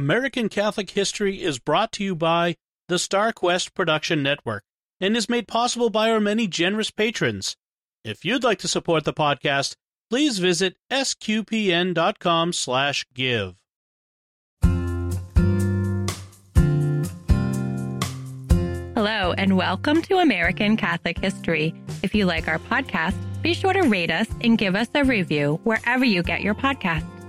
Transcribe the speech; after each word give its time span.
American 0.00 0.48
Catholic 0.48 0.88
History 0.88 1.42
is 1.42 1.58
brought 1.58 1.92
to 1.92 2.02
you 2.02 2.16
by 2.16 2.56
the 2.88 2.94
StarQuest 2.94 3.74
Production 3.74 4.22
Network 4.22 4.64
and 4.98 5.14
is 5.14 5.28
made 5.28 5.46
possible 5.46 5.90
by 5.90 6.10
our 6.10 6.18
many 6.18 6.46
generous 6.46 6.90
patrons. 6.90 7.54
If 8.02 8.24
you'd 8.24 8.42
like 8.42 8.60
to 8.60 8.66
support 8.66 9.04
the 9.04 9.12
podcast, 9.12 9.76
please 10.08 10.38
visit 10.38 10.78
sqpn.com 10.90 12.54
slash 12.54 13.04
give. 13.12 13.56
Hello, 18.94 19.34
and 19.36 19.58
welcome 19.58 20.00
to 20.00 20.16
American 20.16 20.78
Catholic 20.78 21.18
History. 21.18 21.74
If 22.02 22.14
you 22.14 22.24
like 22.24 22.48
our 22.48 22.58
podcast, 22.58 23.16
be 23.42 23.52
sure 23.52 23.74
to 23.74 23.82
rate 23.82 24.10
us 24.10 24.28
and 24.40 24.56
give 24.56 24.74
us 24.74 24.88
a 24.94 25.04
review 25.04 25.60
wherever 25.64 26.06
you 26.06 26.22
get 26.22 26.40
your 26.40 26.54
podcast. 26.54 27.19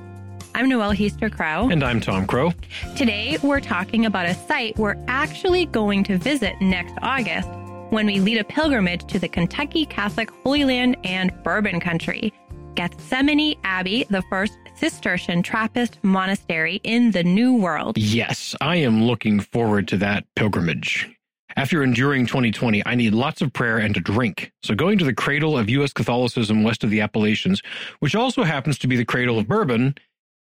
I'm 0.53 0.67
Noelle 0.67 0.91
Heaster 0.91 1.29
Crow. 1.29 1.69
And 1.69 1.81
I'm 1.81 2.01
Tom 2.01 2.27
Crow. 2.27 2.51
Today, 2.97 3.37
we're 3.41 3.61
talking 3.61 4.05
about 4.05 4.25
a 4.25 4.33
site 4.33 4.77
we're 4.77 4.97
actually 5.07 5.65
going 5.65 6.03
to 6.03 6.17
visit 6.17 6.55
next 6.59 6.93
August 7.01 7.49
when 7.89 8.05
we 8.05 8.19
lead 8.19 8.37
a 8.37 8.43
pilgrimage 8.43 9.05
to 9.07 9.17
the 9.17 9.29
Kentucky 9.29 9.85
Catholic 9.85 10.29
Holy 10.43 10.65
Land 10.65 10.97
and 11.05 11.31
Bourbon 11.43 11.79
Country. 11.79 12.33
Gethsemani 12.75 13.57
Abbey, 13.63 14.05
the 14.09 14.21
first 14.23 14.57
Cistercian 14.75 15.41
Trappist 15.41 15.97
monastery 16.03 16.81
in 16.83 17.11
the 17.11 17.23
New 17.23 17.55
World. 17.55 17.97
Yes, 17.97 18.53
I 18.59 18.77
am 18.77 19.03
looking 19.03 19.39
forward 19.39 19.87
to 19.89 19.97
that 19.97 20.25
pilgrimage. 20.35 21.09
After 21.55 21.83
enduring 21.83 22.27
2020, 22.27 22.85
I 22.85 22.95
need 22.95 23.13
lots 23.13 23.41
of 23.41 23.51
prayer 23.51 23.77
and 23.77 23.95
a 23.97 23.99
drink. 23.99 24.51
So 24.63 24.73
going 24.73 24.97
to 24.99 25.05
the 25.05 25.13
cradle 25.13 25.57
of 25.57 25.69
U.S. 25.69 25.91
Catholicism 25.91 26.63
west 26.63 26.83
of 26.83 26.89
the 26.89 27.01
Appalachians, 27.01 27.61
which 27.99 28.15
also 28.15 28.43
happens 28.43 28.77
to 28.79 28.87
be 28.87 28.95
the 28.95 29.05
cradle 29.05 29.37
of 29.37 29.47
bourbon, 29.47 29.95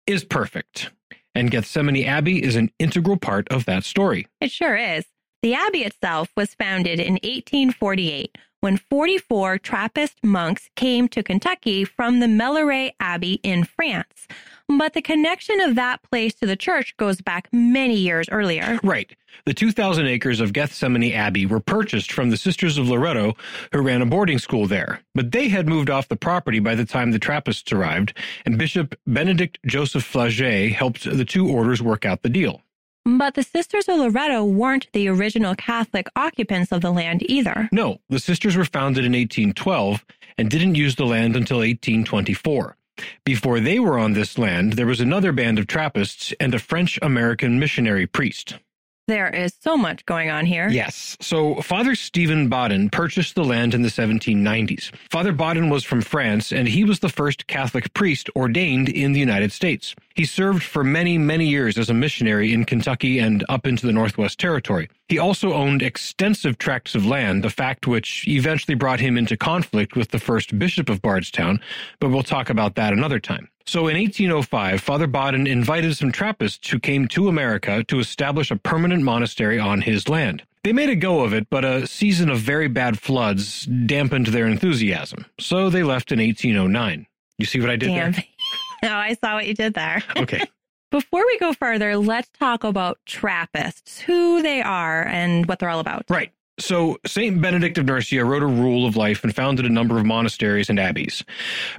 is 0.06 0.24
perfect. 0.24 0.90
And 1.34 1.50
Gethsemani 1.50 2.06
Abbey 2.06 2.42
is 2.42 2.56
an 2.56 2.70
integral 2.78 3.16
part 3.16 3.48
of 3.48 3.64
that 3.64 3.84
story. 3.84 4.26
It 4.40 4.50
sure 4.50 4.76
is. 4.76 5.04
The 5.44 5.52
abbey 5.52 5.84
itself 5.84 6.30
was 6.38 6.54
founded 6.54 6.98
in 6.98 7.16
1848 7.16 8.38
when 8.60 8.78
44 8.78 9.58
Trappist 9.58 10.24
monks 10.24 10.70
came 10.74 11.06
to 11.08 11.22
Kentucky 11.22 11.84
from 11.84 12.20
the 12.20 12.26
Melleray 12.26 12.92
Abbey 12.98 13.40
in 13.42 13.64
France. 13.64 14.26
But 14.70 14.94
the 14.94 15.02
connection 15.02 15.60
of 15.60 15.74
that 15.74 16.02
place 16.02 16.32
to 16.36 16.46
the 16.46 16.56
church 16.56 16.96
goes 16.96 17.20
back 17.20 17.48
many 17.52 17.94
years 17.94 18.26
earlier. 18.30 18.80
Right. 18.82 19.14
The 19.44 19.52
2,000 19.52 20.06
acres 20.06 20.40
of 20.40 20.54
Gethsemani 20.54 21.12
Abbey 21.12 21.44
were 21.44 21.60
purchased 21.60 22.10
from 22.10 22.30
the 22.30 22.38
Sisters 22.38 22.78
of 22.78 22.88
Loretto, 22.88 23.34
who 23.70 23.82
ran 23.82 24.00
a 24.00 24.06
boarding 24.06 24.38
school 24.38 24.66
there. 24.66 25.00
But 25.14 25.32
they 25.32 25.50
had 25.50 25.68
moved 25.68 25.90
off 25.90 26.08
the 26.08 26.16
property 26.16 26.58
by 26.58 26.74
the 26.74 26.86
time 26.86 27.10
the 27.10 27.18
Trappists 27.18 27.70
arrived, 27.70 28.16
and 28.46 28.56
Bishop 28.56 28.98
Benedict 29.06 29.58
Joseph 29.66 30.04
Flaget 30.04 30.72
helped 30.72 31.04
the 31.04 31.26
two 31.26 31.46
orders 31.46 31.82
work 31.82 32.06
out 32.06 32.22
the 32.22 32.30
deal. 32.30 32.62
But 33.04 33.34
the 33.34 33.42
Sisters 33.42 33.86
of 33.88 33.98
Loretto 33.98 34.44
weren't 34.44 34.88
the 34.94 35.08
original 35.08 35.54
Catholic 35.54 36.08
occupants 36.16 36.72
of 36.72 36.80
the 36.80 36.90
land 36.90 37.22
either. 37.28 37.68
No, 37.70 37.98
the 38.08 38.18
sisters 38.18 38.56
were 38.56 38.64
founded 38.64 39.04
in 39.04 39.12
1812 39.12 40.04
and 40.38 40.50
didn't 40.50 40.74
use 40.76 40.96
the 40.96 41.04
land 41.04 41.36
until 41.36 41.58
1824. 41.58 42.76
Before 43.24 43.60
they 43.60 43.78
were 43.78 43.98
on 43.98 44.14
this 44.14 44.38
land, 44.38 44.74
there 44.74 44.86
was 44.86 45.00
another 45.00 45.32
band 45.32 45.58
of 45.58 45.66
Trappists 45.66 46.32
and 46.40 46.54
a 46.54 46.58
French 46.58 46.98
American 47.02 47.58
missionary 47.58 48.06
priest. 48.06 48.58
There 49.06 49.28
is 49.28 49.54
so 49.60 49.76
much 49.76 50.06
going 50.06 50.30
on 50.30 50.46
here. 50.46 50.68
Yes. 50.70 51.16
So 51.20 51.56
Father 51.56 51.94
Stephen 51.94 52.48
Badin 52.48 52.90
purchased 52.90 53.34
the 53.34 53.44
land 53.44 53.74
in 53.74 53.82
the 53.82 53.90
1790s. 53.90 54.94
Father 55.10 55.32
Badin 55.34 55.70
was 55.70 55.84
from 55.84 56.00
France, 56.00 56.52
and 56.52 56.66
he 56.66 56.84
was 56.84 57.00
the 57.00 57.10
first 57.10 57.46
Catholic 57.46 57.92
priest 57.92 58.30
ordained 58.34 58.88
in 58.88 59.12
the 59.12 59.20
United 59.20 59.52
States. 59.52 59.94
He 60.14 60.24
served 60.24 60.62
for 60.62 60.82
many, 60.82 61.18
many 61.18 61.46
years 61.46 61.76
as 61.76 61.90
a 61.90 61.94
missionary 61.94 62.54
in 62.54 62.64
Kentucky 62.64 63.18
and 63.18 63.44
up 63.50 63.66
into 63.66 63.86
the 63.86 63.92
Northwest 63.92 64.38
Territory. 64.38 64.88
He 65.08 65.18
also 65.18 65.52
owned 65.52 65.82
extensive 65.82 66.56
tracts 66.56 66.94
of 66.94 67.04
land, 67.04 67.44
a 67.44 67.50
fact 67.50 67.86
which 67.86 68.26
eventually 68.26 68.74
brought 68.74 69.00
him 69.00 69.18
into 69.18 69.36
conflict 69.36 69.96
with 69.96 70.12
the 70.12 70.18
first 70.18 70.58
bishop 70.58 70.88
of 70.88 71.02
Bardstown, 71.02 71.60
but 72.00 72.08
we'll 72.08 72.22
talk 72.22 72.48
about 72.48 72.74
that 72.76 72.94
another 72.94 73.20
time. 73.20 73.50
So 73.66 73.88
in 73.88 73.96
1805, 73.96 74.80
Father 74.80 75.08
Badin 75.08 75.48
invited 75.48 75.96
some 75.96 76.12
Trappists 76.12 76.68
who 76.68 76.78
came 76.78 77.08
to 77.08 77.28
America 77.28 77.82
to 77.84 77.98
establish 77.98 78.50
a 78.50 78.56
permanent 78.56 79.02
monastery 79.02 79.58
on 79.58 79.80
his 79.80 80.08
land. 80.08 80.42
They 80.64 80.72
made 80.72 80.90
a 80.90 80.96
go 80.96 81.22
of 81.22 81.32
it, 81.32 81.48
but 81.50 81.64
a 81.64 81.86
season 81.86 82.30
of 82.30 82.38
very 82.38 82.68
bad 82.68 82.98
floods 82.98 83.66
dampened 83.66 84.28
their 84.28 84.46
enthusiasm, 84.46 85.26
so 85.38 85.68
they 85.70 85.82
left 85.82 86.12
in 86.12 86.18
1809. 86.20 87.06
You 87.38 87.46
see 87.46 87.60
what 87.60 87.70
I 87.70 87.76
did 87.76 87.88
Damn. 87.88 88.12
there? 88.12 88.24
no, 88.82 88.96
I 88.96 89.14
saw 89.14 89.34
what 89.34 89.46
you 89.46 89.54
did 89.54 89.74
there. 89.74 90.02
Okay. 90.16 90.42
Before 90.90 91.26
we 91.26 91.38
go 91.38 91.52
further, 91.52 91.96
let's 91.96 92.28
talk 92.38 92.62
about 92.62 92.98
Trappists, 93.04 93.98
who 93.98 94.42
they 94.42 94.62
are 94.62 95.04
and 95.04 95.44
what 95.46 95.58
they're 95.58 95.68
all 95.68 95.80
about. 95.80 96.04
Right. 96.08 96.30
So, 96.58 96.98
St. 97.04 97.40
Benedict 97.40 97.78
of 97.78 97.86
Nursia 97.86 98.24
wrote 98.24 98.44
a 98.44 98.46
rule 98.46 98.86
of 98.86 98.96
life 98.96 99.24
and 99.24 99.34
founded 99.34 99.66
a 99.66 99.68
number 99.68 99.98
of 99.98 100.06
monasteries 100.06 100.70
and 100.70 100.78
abbeys. 100.78 101.24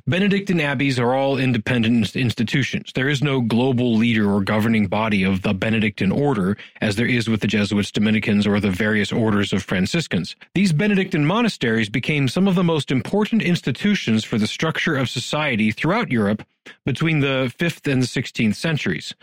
Benedictine 0.05 0.59
abbeys 0.59 0.99
are 0.99 1.15
all 1.15 1.37
independent 1.37 2.13
institutions. 2.13 2.91
There 2.93 3.07
is 3.07 3.23
no 3.23 3.39
global 3.39 3.95
leader 3.95 4.29
or 4.29 4.41
governing 4.41 4.87
body 4.87 5.23
of 5.23 5.43
the 5.43 5.53
Benedictine 5.53 6.11
order, 6.11 6.57
as 6.81 6.97
there 6.97 7.07
is 7.07 7.29
with 7.29 7.39
the 7.39 7.47
Jesuits, 7.47 7.89
Dominicans, 7.89 8.45
or 8.45 8.59
the 8.59 8.69
various 8.69 9.13
orders 9.13 9.53
of 9.53 9.63
Franciscans. 9.63 10.35
These 10.55 10.73
Benedictine 10.73 11.25
monasteries 11.25 11.87
became 11.87 12.27
some 12.27 12.45
of 12.45 12.55
the 12.55 12.63
most 12.63 12.91
important 12.91 13.43
institutions 13.43 14.25
for 14.25 14.37
the 14.37 14.47
structure 14.47 14.97
of 14.97 15.09
society 15.09 15.71
throughout 15.71 16.11
Europe 16.11 16.45
between 16.85 17.19
the 17.19 17.53
5th 17.57 17.89
and 17.89 18.01
the 18.01 18.07
16th 18.07 18.55
centuries 18.55 19.13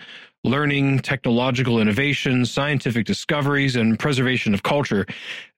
learning, 0.45 0.99
technological 1.01 1.81
innovations, 1.81 2.51
scientific 2.51 3.07
discoveries, 3.07 3.77
and 3.77 3.99
preservation 3.99 4.55
of 4.55 4.63
culture. 4.63 5.07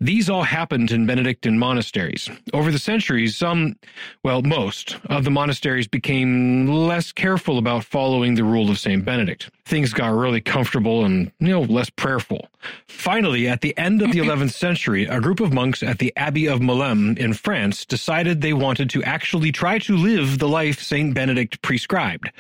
These 0.00 0.28
all 0.28 0.42
happened 0.42 0.90
in 0.90 1.06
Benedictine 1.06 1.58
monasteries. 1.58 2.28
Over 2.52 2.70
the 2.70 2.78
centuries, 2.78 3.36
some, 3.36 3.76
well, 4.22 4.42
most 4.42 4.98
of 5.08 5.24
the 5.24 5.30
monasteries 5.30 5.88
became 5.88 6.66
less 6.66 7.12
careful 7.12 7.58
about 7.58 7.84
following 7.84 8.34
the 8.34 8.44
rule 8.44 8.70
of 8.70 8.78
St. 8.78 9.04
Benedict. 9.04 9.50
Things 9.64 9.92
got 9.92 10.08
really 10.08 10.40
comfortable 10.40 11.04
and, 11.04 11.32
you 11.38 11.48
know, 11.48 11.62
less 11.62 11.88
prayerful. 11.88 12.48
Finally, 12.86 13.48
at 13.48 13.60
the 13.60 13.76
end 13.76 14.02
of 14.02 14.12
the 14.12 14.18
11th 14.24 14.52
century, 14.52 15.04
a 15.06 15.20
group 15.20 15.40
of 15.40 15.52
monks 15.52 15.82
at 15.82 15.98
the 15.98 16.12
Abbey 16.16 16.46
of 16.46 16.60
Molesme 16.60 17.18
in 17.18 17.32
France 17.34 17.84
decided 17.84 18.40
they 18.40 18.52
wanted 18.52 18.90
to 18.90 19.02
actually 19.02 19.52
try 19.52 19.78
to 19.80 19.96
live 19.96 20.38
the 20.38 20.48
life 20.48 20.80
St. 20.80 21.14
Benedict 21.14 21.62
prescribed. 21.62 22.30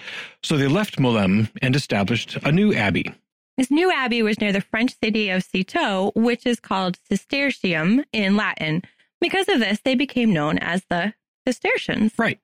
So 0.42 0.56
they 0.56 0.68
left 0.68 0.98
Molesme 0.98 1.50
and 1.62 1.76
established 1.76 2.36
a 2.44 2.52
new 2.52 2.74
abbey. 2.74 3.12
This 3.56 3.70
new 3.70 3.92
abbey 3.92 4.22
was 4.22 4.40
near 4.40 4.52
the 4.52 4.60
French 4.60 4.96
city 5.02 5.30
of 5.30 5.44
Citeaux, 5.44 6.10
which 6.16 6.44
is 6.44 6.58
called 6.58 6.98
Cistercium 7.08 8.04
in 8.12 8.36
Latin. 8.36 8.82
Because 9.20 9.48
of 9.48 9.60
this, 9.60 9.80
they 9.84 9.94
became 9.94 10.32
known 10.32 10.58
as 10.58 10.84
the 10.90 11.14
Cistercians. 11.46 12.12
Right. 12.18 12.40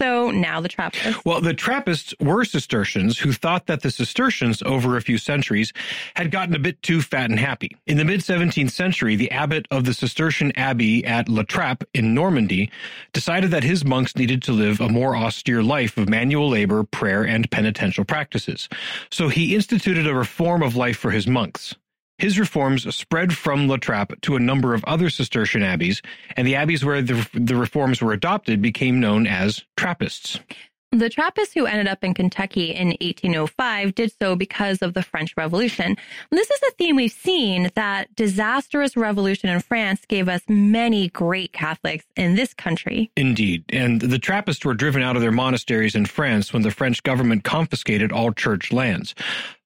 So 0.00 0.32
now 0.32 0.60
the 0.60 0.68
Trappists. 0.68 1.24
Well, 1.24 1.40
the 1.40 1.54
Trappists 1.54 2.14
were 2.18 2.44
Cistercians 2.44 3.18
who 3.18 3.32
thought 3.32 3.66
that 3.66 3.82
the 3.82 3.90
Cistercians, 3.90 4.60
over 4.62 4.96
a 4.96 5.00
few 5.00 5.18
centuries, 5.18 5.72
had 6.16 6.32
gotten 6.32 6.54
a 6.54 6.58
bit 6.58 6.82
too 6.82 7.00
fat 7.00 7.30
and 7.30 7.38
happy. 7.38 7.76
In 7.86 7.96
the 7.96 8.04
mid 8.04 8.20
17th 8.20 8.72
century, 8.72 9.14
the 9.14 9.30
abbot 9.30 9.66
of 9.70 9.84
the 9.84 9.94
Cistercian 9.94 10.52
abbey 10.56 11.04
at 11.04 11.28
La 11.28 11.42
Trappe 11.42 11.84
in 11.94 12.12
Normandy 12.12 12.70
decided 13.12 13.52
that 13.52 13.62
his 13.62 13.84
monks 13.84 14.16
needed 14.16 14.42
to 14.42 14.52
live 14.52 14.80
a 14.80 14.88
more 14.88 15.16
austere 15.16 15.62
life 15.62 15.96
of 15.96 16.08
manual 16.08 16.50
labor, 16.50 16.82
prayer, 16.82 17.22
and 17.22 17.50
penitential 17.50 18.04
practices. 18.04 18.68
So 19.10 19.28
he 19.28 19.54
instituted 19.54 20.08
a 20.08 20.14
reform 20.14 20.62
of 20.62 20.74
life 20.74 20.96
for 20.96 21.12
his 21.12 21.28
monks. 21.28 21.74
His 22.18 22.38
reforms 22.38 22.94
spread 22.94 23.36
from 23.36 23.66
La 23.66 23.76
Trappe 23.76 24.20
to 24.22 24.36
a 24.36 24.40
number 24.40 24.72
of 24.72 24.84
other 24.84 25.10
Cistercian 25.10 25.62
abbeys, 25.62 26.00
and 26.36 26.46
the 26.46 26.54
abbeys 26.54 26.84
where 26.84 27.02
the, 27.02 27.28
the 27.34 27.56
reforms 27.56 28.00
were 28.00 28.12
adopted 28.12 28.62
became 28.62 29.00
known 29.00 29.26
as 29.26 29.64
Trappists. 29.76 30.38
The 30.94 31.10
Trappists 31.10 31.54
who 31.54 31.66
ended 31.66 31.88
up 31.88 32.04
in 32.04 32.14
Kentucky 32.14 32.70
in 32.70 32.90
1805 33.00 33.96
did 33.96 34.12
so 34.16 34.36
because 34.36 34.80
of 34.80 34.94
the 34.94 35.02
French 35.02 35.36
Revolution. 35.36 35.96
This 36.30 36.48
is 36.48 36.62
a 36.68 36.70
theme 36.74 36.94
we've 36.94 37.10
seen 37.10 37.72
that 37.74 38.14
disastrous 38.14 38.96
revolution 38.96 39.48
in 39.48 39.58
France 39.58 40.02
gave 40.06 40.28
us 40.28 40.42
many 40.46 41.08
great 41.08 41.52
Catholics 41.52 42.04
in 42.14 42.36
this 42.36 42.54
country. 42.54 43.10
Indeed. 43.16 43.64
And 43.70 44.00
the 44.00 44.20
Trappists 44.20 44.64
were 44.64 44.74
driven 44.74 45.02
out 45.02 45.16
of 45.16 45.22
their 45.22 45.32
monasteries 45.32 45.96
in 45.96 46.06
France 46.06 46.52
when 46.52 46.62
the 46.62 46.70
French 46.70 47.02
government 47.02 47.42
confiscated 47.42 48.12
all 48.12 48.30
church 48.30 48.72
lands. 48.72 49.16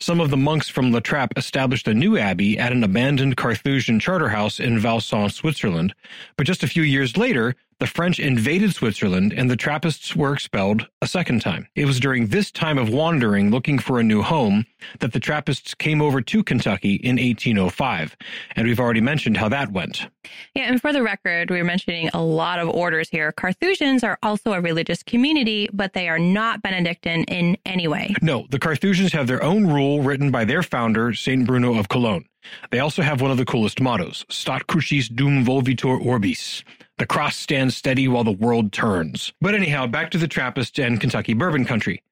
Some 0.01 0.23
of 0.23 0.31
the 0.31 0.39
monks 0.39 0.71
from 0.71 0.93
La 0.93 1.01
Trappe 1.01 1.37
established 1.37 1.89
a 1.89 1.95
new 1.95 2.17
abbey 2.17 2.59
at 2.59 2.73
an 2.73 2.83
abandoned 2.83 3.37
Carthusian 3.37 4.01
charter 4.01 4.31
house 4.31 4.59
in 4.59 4.79
Valsainte, 4.79 5.33
Switzerland. 5.33 5.95
But 6.39 6.47
just 6.47 6.63
a 6.63 6.69
few 6.69 6.83
years 6.83 7.19
later, 7.19 7.55
the 7.81 7.87
French 7.87 8.19
invaded 8.19 8.75
Switzerland 8.75 9.33
and 9.33 9.49
the 9.49 9.57
Trappists 9.57 10.17
were 10.17 10.33
expelled 10.33 10.89
a 11.01 11.07
second 11.07 11.41
time. 11.43 11.69
It 11.77 11.85
was 11.85 12.01
during 12.01 12.27
this 12.27 12.51
time 12.51 12.77
of 12.77 12.89
wandering 12.89 13.51
looking 13.51 13.79
for 13.79 14.01
a 14.01 14.03
new 14.03 14.23
home 14.23 14.67
that 14.99 15.13
the 15.13 15.21
Trappists 15.21 15.75
came 15.75 16.03
over 16.03 16.21
to 16.21 16.43
Kentucky 16.43 16.95
in 16.97 17.17
1805. 17.17 18.17
And 18.57 18.67
we've 18.67 18.81
already 18.81 19.01
mentioned 19.01 19.37
how 19.37 19.49
that 19.51 19.71
went. 19.71 20.09
Yeah, 20.55 20.65
and 20.65 20.81
for 20.81 20.93
the 20.93 21.03
record, 21.03 21.51
we 21.51 21.61
are 21.61 21.65
mentioning 21.65 22.11
a 22.15 22.23
lot 22.23 22.59
of 22.59 22.69
orders 22.69 23.09
here. 23.09 23.31
Carthusians 23.31 24.03
are 24.03 24.19
also 24.23 24.53
a 24.53 24.61
religious 24.61 25.03
community, 25.05 25.69
but 25.73 25.93
they 25.93 26.09
are 26.09 26.19
not 26.19 26.63
Benedictine 26.63 27.25
in 27.25 27.57
any 27.65 27.87
way. 27.87 28.15
No, 28.23 28.47
the 28.51 28.59
Carthusians 28.59 29.13
have 29.13 29.29
their 29.29 29.43
own 29.43 29.67
rule 29.67 30.03
written 30.03 30.31
by 30.33 30.45
their 30.45 30.65
founder, 30.65 31.15
St. 31.15 31.47
Bruno 31.47 31.79
of 31.79 31.89
Cologne. 31.89 32.25
They 32.71 32.81
also 32.81 33.03
have 33.03 33.21
one 33.21 33.31
of 33.31 33.37
the 33.37 33.45
coolest 33.45 33.81
mottos, 33.81 34.25
Stat 34.31 34.67
crucis 34.67 35.09
dum 35.09 35.45
volvitur 35.45 36.05
orbis. 36.05 36.65
The 36.99 37.07
cross 37.07 37.37
stands 37.37 37.77
steady 37.77 38.09
while 38.09 38.25
the 38.25 38.33
world 38.33 38.73
turns. 38.73 39.33
But 39.41 39.55
anyhow, 39.55 39.87
back 39.87 40.11
to 40.11 40.19
the 40.19 40.29
Trappist 40.29 40.79
and 40.81 41.01
Kentucky 41.01 41.33
bourbon 41.33 41.65
country. 41.65 42.03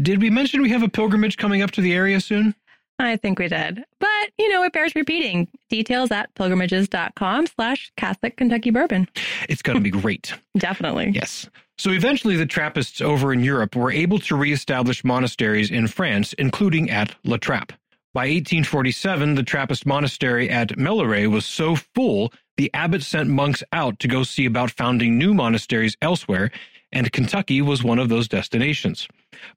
Did 0.00 0.22
we 0.22 0.30
mention 0.30 0.62
we 0.62 0.70
have 0.70 0.82
a 0.84 0.88
pilgrimage 0.88 1.36
coming 1.36 1.62
up 1.62 1.72
to 1.72 1.80
the 1.80 1.92
area 1.92 2.20
soon? 2.20 2.54
I 2.98 3.16
think 3.16 3.38
we 3.38 3.48
did. 3.48 3.84
But, 3.98 4.30
you 4.38 4.50
know, 4.50 4.62
it 4.62 4.72
bears 4.72 4.94
repeating. 4.94 5.48
Details 5.68 6.10
at 6.10 6.32
pilgrimages.com 6.34 7.46
slash 7.48 7.92
Catholic 7.96 8.36
Kentucky 8.36 8.70
Bourbon. 8.70 9.08
It's 9.48 9.62
going 9.62 9.76
to 9.76 9.82
be 9.82 9.90
great. 9.90 10.32
Definitely. 10.58 11.10
Yes. 11.10 11.48
So 11.78 11.90
eventually 11.90 12.36
the 12.36 12.46
Trappists 12.46 13.00
over 13.00 13.32
in 13.32 13.40
Europe 13.42 13.76
were 13.76 13.90
able 13.90 14.18
to 14.20 14.36
reestablish 14.36 15.04
monasteries 15.04 15.70
in 15.70 15.88
France, 15.88 16.32
including 16.34 16.88
at 16.88 17.14
La 17.24 17.36
Trappe. 17.36 17.72
By 18.16 18.28
1847, 18.28 19.34
the 19.34 19.42
Trappist 19.42 19.84
monastery 19.84 20.48
at 20.48 20.78
Melleray 20.78 21.30
was 21.30 21.44
so 21.44 21.76
full, 21.76 22.32
the 22.56 22.70
abbot 22.72 23.02
sent 23.02 23.28
monks 23.28 23.62
out 23.72 23.98
to 23.98 24.08
go 24.08 24.22
see 24.22 24.46
about 24.46 24.70
founding 24.70 25.18
new 25.18 25.34
monasteries 25.34 25.98
elsewhere, 26.00 26.50
and 26.90 27.12
Kentucky 27.12 27.60
was 27.60 27.84
one 27.84 27.98
of 27.98 28.08
those 28.08 28.26
destinations. 28.26 29.06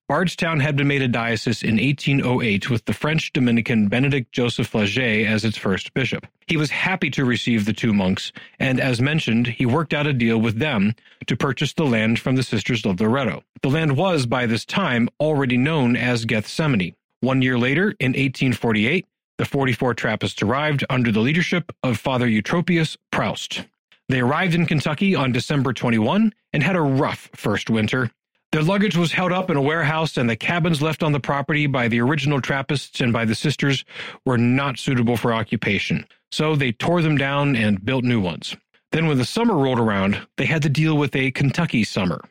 Bardstown 0.10 0.60
had 0.60 0.76
been 0.76 0.90
made 0.90 1.02
a 1.02 1.08
diocese 1.08 1.64
in 1.64 1.78
1808 1.78 2.70
with 2.70 2.84
the 2.84 2.92
French 2.92 3.32
Dominican 3.32 3.88
Benedict 3.88 4.34
Joseph 4.34 4.68
Flaget 4.68 5.26
as 5.26 5.46
its 5.46 5.58
first 5.58 5.94
bishop. 5.94 6.28
He 6.48 6.58
was 6.58 6.70
happy 6.70 7.10
to 7.12 7.24
receive 7.24 7.64
the 7.64 7.72
two 7.72 7.94
monks, 7.94 8.34
and 8.60 8.82
as 8.82 9.00
mentioned, 9.00 9.48
he 9.48 9.66
worked 9.66 9.94
out 9.94 10.06
a 10.06 10.12
deal 10.12 10.38
with 10.38 10.60
them 10.60 10.96
to 11.28 11.38
purchase 11.38 11.72
the 11.72 11.86
land 11.86 12.20
from 12.20 12.36
the 12.36 12.44
Sisters 12.44 12.86
of 12.86 13.00
Loretto. 13.00 13.42
The 13.62 13.70
land 13.70 13.96
was, 13.96 14.26
by 14.26 14.48
this 14.48 14.66
time, 14.66 15.08
already 15.18 15.56
known 15.56 15.96
as 15.96 16.26
Gethsemani. 16.26 16.96
One 17.22 17.42
year 17.42 17.58
later, 17.60 17.94
in 18.00 18.12
1848, 18.12 19.06
the 19.38 19.46
44 19.46 19.94
Trappists 19.94 20.42
arrived 20.42 20.86
under 20.90 21.12
the 21.12 21.20
leadership 21.20 21.72
of 21.84 21.98
Father 21.98 22.28
Eutropius 22.28 22.96
Proust. 23.12 23.66
They 24.08 24.22
arrived 24.22 24.56
in 24.56 24.66
Kentucky 24.66 25.16
on 25.16 25.32
December 25.32 25.74
21 25.74 26.34
and 26.54 26.64
had 26.64 26.76
a 26.76 26.82
rough 26.82 27.30
first 27.36 27.70
winter. 27.70 28.10
Their 28.52 28.64
luggage 28.64 28.98
was 28.98 29.12
held 29.12 29.32
up 29.32 29.52
in 29.52 29.58
a 29.58 29.62
warehouse, 29.62 30.18
and 30.18 30.30
the 30.30 30.36
cabins 30.36 30.82
left 30.82 31.04
on 31.04 31.12
the 31.12 31.20
property 31.20 31.68
by 31.68 31.88
the 31.88 32.02
original 32.02 32.42
Trappists 32.42 33.02
and 33.02 33.14
by 33.14 33.26
the 33.26 33.36
sisters 33.36 33.86
were 34.26 34.38
not 34.38 34.80
suitable 34.80 35.18
for 35.18 35.34
occupation. 35.34 36.06
So 36.32 36.56
they 36.56 36.72
tore 36.72 37.02
them 37.02 37.18
down 37.18 37.56
and 37.56 37.84
built 37.84 38.04
new 38.04 38.20
ones. 38.20 38.56
Then, 38.92 39.08
when 39.08 39.20
the 39.20 39.26
summer 39.26 39.56
rolled 39.56 39.80
around, 39.80 40.20
they 40.38 40.46
had 40.46 40.64
to 40.64 40.70
deal 40.70 40.98
with 40.98 41.16
a 41.16 41.32
Kentucky 41.32 41.84
summer. 41.84 42.22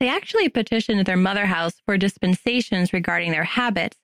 They 0.00 0.08
actually 0.08 0.48
petitioned 0.48 1.04
their 1.04 1.16
mother 1.16 1.46
house 1.46 1.82
for 1.84 1.98
dispensations 1.98 2.92
regarding 2.92 3.32
their 3.32 3.44
habits. 3.44 3.98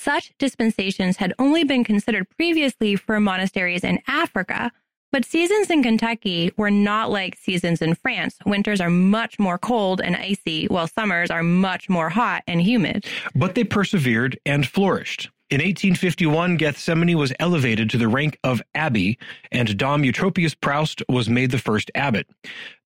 Such 0.00 0.32
dispensations 0.38 1.16
had 1.16 1.34
only 1.40 1.64
been 1.64 1.82
considered 1.82 2.30
previously 2.30 2.94
for 2.94 3.18
monasteries 3.18 3.82
in 3.82 3.98
Africa, 4.06 4.70
but 5.10 5.24
seasons 5.24 5.70
in 5.70 5.82
Kentucky 5.82 6.52
were 6.56 6.70
not 6.70 7.10
like 7.10 7.36
seasons 7.36 7.82
in 7.82 7.96
France. 7.96 8.36
Winters 8.46 8.80
are 8.80 8.90
much 8.90 9.40
more 9.40 9.58
cold 9.58 10.00
and 10.00 10.14
icy, 10.14 10.66
while 10.66 10.86
summers 10.86 11.32
are 11.32 11.42
much 11.42 11.88
more 11.88 12.10
hot 12.10 12.44
and 12.46 12.62
humid. 12.62 13.06
But 13.34 13.56
they 13.56 13.64
persevered 13.64 14.38
and 14.46 14.66
flourished. 14.66 15.30
In 15.50 15.62
1851, 15.62 16.58
Gethsemani 16.58 17.16
was 17.16 17.32
elevated 17.40 17.90
to 17.90 17.98
the 17.98 18.06
rank 18.06 18.38
of 18.44 18.62
abbey, 18.76 19.18
and 19.50 19.76
Dom 19.76 20.04
Eutropius 20.04 20.54
Proust 20.54 21.02
was 21.08 21.28
made 21.28 21.50
the 21.50 21.58
first 21.58 21.90
abbot. 21.96 22.28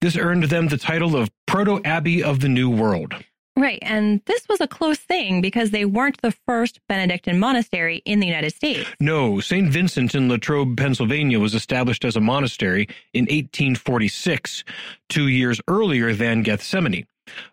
This 0.00 0.16
earned 0.16 0.44
them 0.44 0.68
the 0.68 0.78
title 0.78 1.14
of 1.14 1.30
Proto-Abbey 1.46 2.22
of 2.22 2.40
the 2.40 2.48
New 2.48 2.70
World. 2.70 3.14
Right. 3.56 3.78
And 3.82 4.22
this 4.24 4.48
was 4.48 4.60
a 4.60 4.66
close 4.66 4.98
thing 4.98 5.42
because 5.42 5.70
they 5.70 5.84
weren't 5.84 6.20
the 6.22 6.32
first 6.32 6.80
Benedictine 6.88 7.38
monastery 7.38 8.02
in 8.06 8.18
the 8.18 8.26
United 8.26 8.54
States. 8.54 8.88
No, 8.98 9.40
St. 9.40 9.68
Vincent 9.68 10.14
in 10.14 10.28
Latrobe, 10.28 10.76
Pennsylvania 10.76 11.38
was 11.38 11.54
established 11.54 12.04
as 12.04 12.16
a 12.16 12.20
monastery 12.20 12.88
in 13.12 13.24
1846, 13.24 14.64
two 15.10 15.28
years 15.28 15.60
earlier 15.68 16.14
than 16.14 16.42
Gethsemani. 16.42 17.06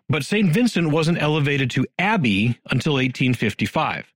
But 0.08 0.24
St. 0.24 0.50
Vincent 0.52 0.90
wasn't 0.90 1.20
elevated 1.20 1.70
to 1.72 1.86
abbey 1.98 2.58
until 2.70 2.94
1855. 2.94 4.12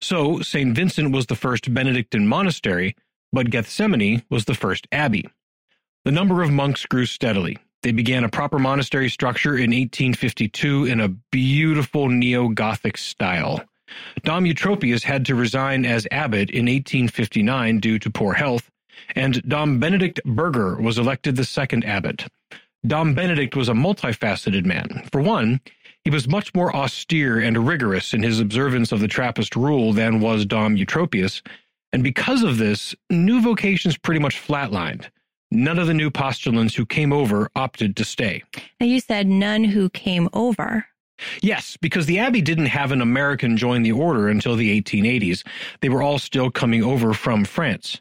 So 0.00 0.40
St. 0.40 0.74
Vincent 0.74 1.12
was 1.12 1.26
the 1.26 1.36
first 1.36 1.72
Benedictine 1.72 2.26
monastery, 2.26 2.96
but 3.32 3.50
Gethsemani 3.50 4.24
was 4.30 4.46
the 4.46 4.54
first 4.54 4.88
abbey. 4.90 5.28
The 6.04 6.10
number 6.10 6.42
of 6.42 6.50
monks 6.50 6.86
grew 6.86 7.06
steadily. 7.06 7.58
They 7.82 7.92
began 7.92 8.24
a 8.24 8.28
proper 8.28 8.58
monastery 8.58 9.08
structure 9.08 9.56
in 9.56 9.70
1852 9.70 10.84
in 10.84 11.00
a 11.00 11.08
beautiful 11.08 12.08
neo 12.08 12.48
Gothic 12.48 12.98
style. 12.98 13.64
Dom 14.22 14.44
Eutropius 14.44 15.02
had 15.02 15.24
to 15.26 15.34
resign 15.34 15.86
as 15.86 16.06
abbot 16.10 16.50
in 16.50 16.66
1859 16.66 17.80
due 17.80 17.98
to 17.98 18.10
poor 18.10 18.34
health, 18.34 18.70
and 19.16 19.42
Dom 19.48 19.80
Benedict 19.80 20.20
Berger 20.24 20.76
was 20.76 20.98
elected 20.98 21.36
the 21.36 21.44
second 21.44 21.84
abbot. 21.84 22.26
Dom 22.86 23.14
Benedict 23.14 23.56
was 23.56 23.68
a 23.68 23.74
multifaceted 23.74 24.64
man. 24.66 25.08
For 25.10 25.22
one, 25.22 25.60
he 26.04 26.10
was 26.10 26.28
much 26.28 26.54
more 26.54 26.74
austere 26.74 27.40
and 27.40 27.66
rigorous 27.66 28.12
in 28.12 28.22
his 28.22 28.40
observance 28.40 28.92
of 28.92 29.00
the 29.00 29.08
Trappist 29.08 29.56
rule 29.56 29.92
than 29.92 30.20
was 30.20 30.44
Dom 30.46 30.76
Eutropius, 30.76 31.42
and 31.92 32.04
because 32.04 32.42
of 32.42 32.58
this, 32.58 32.94
new 33.08 33.40
vocations 33.40 33.96
pretty 33.96 34.20
much 34.20 34.40
flatlined. 34.40 35.08
None 35.50 35.78
of 35.78 35.86
the 35.86 35.94
new 35.94 36.10
postulants 36.10 36.74
who 36.74 36.86
came 36.86 37.12
over 37.12 37.50
opted 37.56 37.96
to 37.96 38.04
stay. 38.04 38.42
Now, 38.78 38.86
you 38.86 39.00
said 39.00 39.26
none 39.26 39.64
who 39.64 39.90
came 39.90 40.28
over. 40.32 40.86
Yes, 41.42 41.76
because 41.76 42.06
the 42.06 42.18
Abbey 42.18 42.40
didn't 42.40 42.66
have 42.66 42.92
an 42.92 43.02
American 43.02 43.56
join 43.56 43.82
the 43.82 43.92
order 43.92 44.28
until 44.28 44.56
the 44.56 44.80
1880s. 44.80 45.44
They 45.80 45.88
were 45.88 46.02
all 46.02 46.18
still 46.18 46.50
coming 46.50 46.82
over 46.82 47.12
from 47.12 47.44
France. 47.44 48.00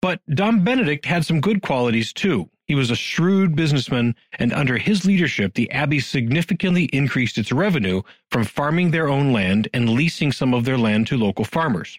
But 0.00 0.20
Dom 0.28 0.64
Benedict 0.64 1.06
had 1.06 1.24
some 1.24 1.40
good 1.40 1.62
qualities 1.62 2.12
too. 2.12 2.50
He 2.66 2.74
was 2.74 2.90
a 2.90 2.96
shrewd 2.96 3.56
businessman, 3.56 4.14
and 4.38 4.52
under 4.52 4.76
his 4.76 5.06
leadership, 5.06 5.54
the 5.54 5.70
Abbey 5.70 6.00
significantly 6.00 6.84
increased 6.84 7.38
its 7.38 7.50
revenue 7.50 8.02
from 8.30 8.44
farming 8.44 8.90
their 8.90 9.08
own 9.08 9.32
land 9.32 9.68
and 9.72 9.88
leasing 9.88 10.32
some 10.32 10.52
of 10.52 10.64
their 10.64 10.76
land 10.76 11.06
to 11.06 11.16
local 11.16 11.46
farmers. 11.46 11.98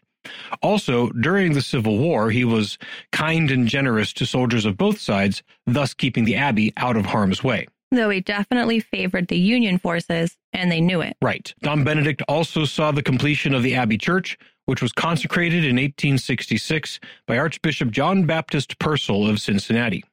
Also, 0.62 1.10
during 1.10 1.54
the 1.54 1.62
Civil 1.62 1.98
War, 1.98 2.30
he 2.30 2.45
was 2.45 2.77
kind 3.12 3.51
and 3.51 3.68
generous 3.68 4.13
to 4.13 4.25
soldiers 4.25 4.66
of 4.66 4.77
both 4.77 5.00
sides, 5.00 5.44
thus 5.66 5.94
keeping 5.94 6.25
the 6.25 6.36
Abbey 6.36 6.74
out 6.77 6.98
of 6.98 7.06
harm's 7.06 7.44
way. 7.44 7.68
Though 7.92 8.10
he 8.10 8.21
definitely 8.21 8.80
favored 8.80 9.30
the 9.30 9.38
Union 9.38 9.80
forces, 9.80 10.38
and 10.54 10.71
they 10.71 10.81
knew 10.81 11.01
it. 11.01 11.18
Right. 11.21 11.54
Dom 11.62 11.83
Benedict 11.83 12.21
also 12.27 12.66
saw 12.66 12.92
the 12.92 13.01
completion 13.01 13.54
of 13.54 13.63
the 13.63 13.75
Abbey 13.75 13.98
Church, 13.98 14.38
which 14.66 14.81
was 14.81 14.92
consecrated 14.92 15.63
in 15.63 15.77
1866 15.77 17.00
by 17.25 17.38
Archbishop 17.38 17.90
John 17.90 18.26
Baptist 18.26 18.78
Purcell 18.78 19.28
of 19.28 19.40
Cincinnati. 19.40 20.04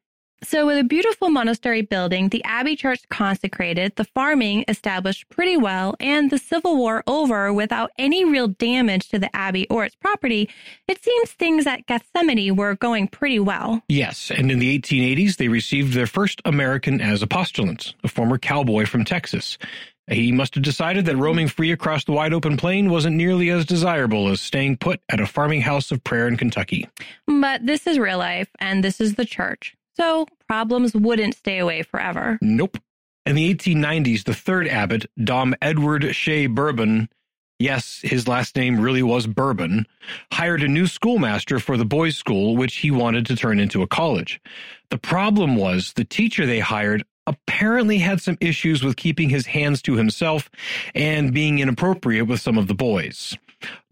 So, 0.42 0.66
with 0.66 0.78
a 0.78 0.84
beautiful 0.84 1.30
monastery 1.30 1.80
building, 1.80 2.28
the 2.28 2.44
Abbey 2.44 2.76
Church 2.76 3.00
consecrated, 3.08 3.96
the 3.96 4.04
farming 4.04 4.64
established 4.68 5.28
pretty 5.30 5.56
well, 5.56 5.96
and 5.98 6.30
the 6.30 6.38
Civil 6.38 6.76
War 6.76 7.02
over 7.06 7.52
without 7.52 7.90
any 7.98 8.24
real 8.24 8.48
damage 8.48 9.08
to 9.08 9.18
the 9.18 9.34
Abbey 9.34 9.66
or 9.70 9.84
its 9.84 9.94
property, 9.94 10.50
it 10.86 11.02
seems 11.02 11.32
things 11.32 11.66
at 11.66 11.86
Gethsemani 11.86 12.54
were 12.54 12.74
going 12.74 13.08
pretty 13.08 13.38
well. 13.38 13.82
Yes, 13.88 14.30
and 14.30 14.50
in 14.50 14.58
the 14.58 14.78
1880s, 14.78 15.36
they 15.36 15.48
received 15.48 15.94
their 15.94 16.06
first 16.06 16.42
American 16.44 17.00
as 17.00 17.22
a 17.22 17.26
postulant, 17.26 17.94
a 18.04 18.08
former 18.08 18.36
cowboy 18.36 18.84
from 18.84 19.04
Texas. 19.04 19.56
He 20.08 20.30
must 20.30 20.54
have 20.54 20.62
decided 20.62 21.06
that 21.06 21.16
roaming 21.16 21.48
free 21.48 21.72
across 21.72 22.04
the 22.04 22.12
wide 22.12 22.32
open 22.32 22.56
plain 22.56 22.90
wasn't 22.90 23.16
nearly 23.16 23.50
as 23.50 23.64
desirable 23.64 24.28
as 24.28 24.40
staying 24.40 24.76
put 24.76 25.00
at 25.08 25.18
a 25.18 25.26
farming 25.26 25.62
house 25.62 25.90
of 25.90 26.04
prayer 26.04 26.28
in 26.28 26.36
Kentucky. 26.36 26.88
But 27.26 27.66
this 27.66 27.86
is 27.86 27.98
real 27.98 28.18
life, 28.18 28.48
and 28.60 28.84
this 28.84 29.00
is 29.00 29.16
the 29.16 29.24
church. 29.24 29.75
So 29.96 30.26
problems 30.46 30.94
wouldn't 30.94 31.34
stay 31.34 31.58
away 31.58 31.82
forever. 31.82 32.38
Nope. 32.40 32.78
In 33.24 33.34
the 33.34 33.52
1890s, 33.54 34.24
the 34.24 34.34
third 34.34 34.68
abbot, 34.68 35.06
Dom 35.22 35.54
Edward 35.60 36.12
Chaix 36.12 36.46
Bourbon, 36.46 37.08
yes, 37.58 38.00
his 38.02 38.28
last 38.28 38.54
name 38.54 38.78
really 38.78 39.02
was 39.02 39.26
Bourbon, 39.26 39.86
hired 40.32 40.62
a 40.62 40.68
new 40.68 40.86
schoolmaster 40.86 41.58
for 41.58 41.76
the 41.76 41.84
boys' 41.84 42.16
school, 42.16 42.56
which 42.56 42.76
he 42.76 42.90
wanted 42.90 43.26
to 43.26 43.36
turn 43.36 43.58
into 43.58 43.82
a 43.82 43.88
college. 43.88 44.40
The 44.90 44.98
problem 44.98 45.56
was 45.56 45.94
the 45.94 46.04
teacher 46.04 46.46
they 46.46 46.60
hired 46.60 47.04
apparently 47.26 47.98
had 47.98 48.20
some 48.20 48.38
issues 48.40 48.84
with 48.84 48.96
keeping 48.96 49.30
his 49.30 49.46
hands 49.46 49.82
to 49.82 49.94
himself 49.96 50.48
and 50.94 51.34
being 51.34 51.58
inappropriate 51.58 52.28
with 52.28 52.40
some 52.40 52.56
of 52.56 52.68
the 52.68 52.74
boys. 52.74 53.36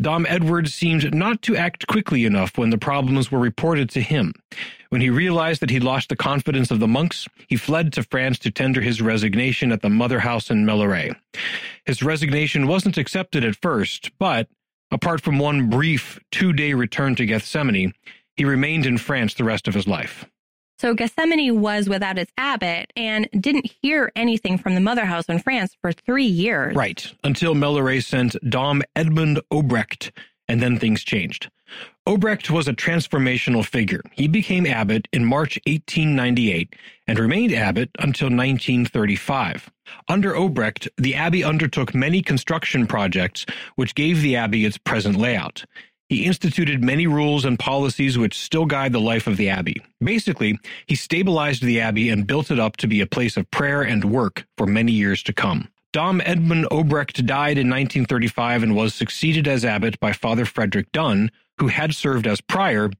Dom 0.00 0.26
Edwards 0.28 0.75
seemed 0.75 1.14
not 1.14 1.43
to 1.43 1.57
act 1.57 1.87
quickly 1.87 2.25
enough 2.25 2.59
when 2.59 2.71
the 2.71 2.78
problems 2.78 3.31
were 3.31 3.38
reported 3.38 3.90
to 3.90 4.00
him. 4.00 4.33
When 4.90 5.00
he 5.00 5.11
realized 5.11 5.61
that 5.61 5.71
he'd 5.71 5.83
lost 5.83 6.09
the 6.09 6.16
confidence 6.16 6.71
of 6.71 6.81
the 6.81 6.88
monks, 6.88 7.26
he 7.49 7.57
fled 7.57 7.93
to 7.95 8.02
France 8.02 8.38
to 8.40 8.50
tender 8.50 8.81
his 8.81 9.02
resignation 9.02 9.73
at 9.73 9.83
the 9.83 9.88
mother 9.88 10.21
house 10.21 10.50
in 10.50 10.64
Melleray. 10.64 11.14
His 11.85 12.02
resignation 12.02 12.66
wasn't 12.66 12.99
accepted 12.99 13.45
at 13.45 13.57
first, 13.61 14.11
but 14.19 14.49
apart 14.90 15.21
from 15.21 15.38
one 15.38 15.69
brief 15.69 16.21
two 16.31 16.52
day 16.52 16.75
return 16.75 17.14
to 17.16 17.26
Gethsemani, 17.26 17.93
he 18.37 18.45
remained 18.45 18.87
in 18.87 18.99
France 18.99 19.35
the 19.35 19.45
rest 19.45 19.69
of 19.69 19.75
his 19.75 19.87
life. 19.87 20.25
So 20.78 20.95
Gethsemani 20.95 21.52
was 21.52 21.88
without 21.88 22.19
its 22.19 22.33
abbot 22.37 22.93
and 22.97 23.28
didn't 23.38 23.71
hear 23.81 24.11
anything 24.16 24.59
from 24.59 24.75
the 24.75 24.81
mother 24.81 25.04
house 25.04 25.26
in 25.26 25.38
France 25.38 25.76
for 25.81 25.93
three 25.93 26.25
years. 26.25 26.75
Right, 26.75 27.12
until 27.23 27.54
Melleray 27.54 28.02
sent 28.02 28.37
Dom 28.49 28.83
Edmund 28.97 29.40
Obrecht, 29.52 30.11
and 30.49 30.61
then 30.61 30.78
things 30.78 31.02
changed. 31.02 31.50
Obrecht 32.07 32.50
was 32.50 32.69
a 32.69 32.75
transformational 32.75 33.64
figure. 33.64 34.02
He 34.12 34.28
became 34.28 34.66
abbot 34.66 35.09
in 35.12 35.25
March 35.25 35.59
1898 35.66 36.75
and 37.07 37.19
remained 37.19 37.54
abbot 37.54 37.88
until 37.99 38.26
1935. 38.26 39.71
Under 40.09 40.35
Obrecht, 40.35 40.88
the 40.99 41.14
abbey 41.14 41.43
undertook 41.43 41.95
many 41.95 42.21
construction 42.21 42.87
projects 42.87 43.47
which 43.76 43.95
gave 43.95 44.21
the 44.21 44.37
abbey 44.37 44.66
its 44.66 44.76
present 44.76 45.16
layout. 45.16 45.64
He 46.14 46.26
instituted 46.26 46.80
many 46.80 47.09
rules 47.09 47.44
and 47.44 47.59
policies 47.59 48.16
which 48.16 48.38
still 48.38 48.66
guide 48.66 48.92
the 48.92 49.00
life 49.00 49.26
of 49.26 49.37
the 49.37 49.49
abbey. 49.49 49.83
Basically, 49.99 50.61
he 50.87 50.94
stabilized 50.94 51.61
the 51.61 51.80
abbey 51.80 52.09
and 52.09 52.25
built 52.25 52.52
it 52.52 52.61
up 52.61 52.76
to 52.76 52.87
be 52.87 53.00
a 53.00 53.06
place 53.06 53.37
of 53.37 53.50
prayer 53.50 53.83
and 53.83 54.04
work 54.04 54.47
for 54.56 54.64
many 54.64 54.92
years 54.92 55.25
to 55.25 55.33
come. 55.33 55.66
Dom 55.92 56.23
Edmund 56.25 56.66
Obrecht 56.71 57.26
died 57.26 57.59
in 57.59 57.68
1935 57.68 58.62
and 58.62 58.76
was 58.76 58.94
succeeded 58.94 59.49
as 59.49 59.64
abbot 59.64 59.99
by 59.99 60.12
Father 60.12 60.44
Frederick 60.44 60.92
Dunne, 60.92 61.33
who 61.59 61.66
had 61.66 61.92
served 61.97 62.28
as 62.28 62.40
prior, 62.40 62.90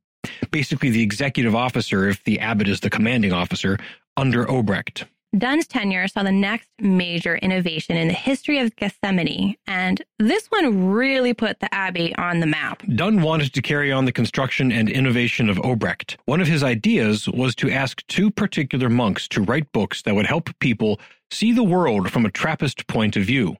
basically 0.51 0.91
the 0.91 1.05
executive 1.05 1.55
officer 1.55 2.09
if 2.09 2.25
the 2.25 2.41
abbot 2.41 2.67
is 2.67 2.81
the 2.81 2.91
commanding 2.91 3.33
officer, 3.33 3.79
under 4.17 4.45
Obrecht. 4.45 5.05
Dunne's 5.37 5.67
tenure 5.67 6.07
saw 6.07 6.23
the 6.23 6.31
next 6.31 6.69
major 6.81 7.35
innovation 7.37 7.97
in 7.97 8.07
the 8.07 8.15
history 8.15 8.59
of 8.61 8.77
Gethsemani, 8.77 9.57
and 9.67 10.01
this 10.19 10.47
one 10.47 10.91
really 10.91 11.35
put 11.35 11.59
the 11.59 11.75
Abbey 11.75 12.15
on 12.17 12.39
the 12.39 12.47
map. 12.47 12.83
Dunne 12.95 13.21
wanted 13.21 13.53
to 13.55 13.63
carry 13.63 13.91
on 13.91 14.05
the 14.05 14.13
construction 14.13 14.71
and 14.71 14.89
innovation 14.89 15.49
of 15.49 15.57
Obrecht. 15.59 16.17
One 16.27 16.41
of 16.41 16.47
his 16.47 16.63
ideas 16.63 17.29
was 17.29 17.57
to 17.57 17.71
ask 17.71 18.07
two 18.07 18.31
particular 18.31 18.89
monks 18.89 19.27
to 19.29 19.43
write 19.43 19.73
books 19.73 20.03
that 20.03 20.15
would 20.15 20.27
help 20.27 20.57
people 20.61 21.01
see 21.31 21.53
the 21.53 21.65
world 21.65 22.13
from 22.13 22.25
a 22.25 22.31
Trappist 22.31 22.87
point 22.87 23.17
of 23.17 23.25
view. 23.25 23.57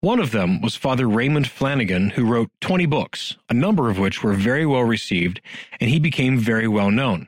One 0.00 0.20
of 0.20 0.30
them 0.30 0.60
was 0.60 0.76
Father 0.76 1.08
Raymond 1.08 1.48
Flanagan, 1.48 2.10
who 2.10 2.26
wrote 2.26 2.50
20 2.60 2.86
books, 2.86 3.36
a 3.50 3.54
number 3.54 3.90
of 3.90 3.98
which 3.98 4.22
were 4.22 4.34
very 4.34 4.64
well 4.64 4.84
received, 4.84 5.40
and 5.80 5.90
he 5.90 5.98
became 5.98 6.38
very 6.38 6.68
well 6.68 6.92
known. 6.92 7.26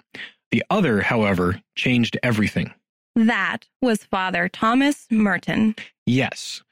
The 0.52 0.64
other, 0.70 1.02
however, 1.02 1.60
changed 1.74 2.16
everything. 2.22 2.72
That 3.16 3.68
was 3.82 4.04
Father 4.04 4.48
Thomas 4.48 5.06
Merton. 5.10 5.74
Yes. 6.06 6.62